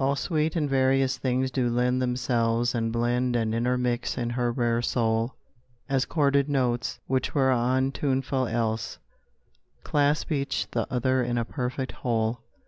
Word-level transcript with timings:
All 0.00 0.16
sweet 0.16 0.56
and 0.56 0.68
various 0.68 1.16
things 1.16 1.52
do 1.52 1.70
lend 1.70 2.02
themselves 2.02 2.74
And 2.74 2.90
blend 2.92 3.36
and 3.36 3.54
intermix 3.54 4.18
in 4.18 4.30
her 4.30 4.50
rare 4.50 4.82
soul, 4.82 5.36
As 5.88 6.04
chorded 6.04 6.48
notes, 6.48 6.98
which 7.06 7.36
were 7.36 7.52
untuneful 7.52 8.48
else, 8.48 8.98
Clasp 9.84 10.32
each 10.32 10.66
the 10.72 10.92
other 10.92 11.22
in 11.22 11.38
a 11.38 11.44
perfect 11.44 11.92
whole. 11.92 12.40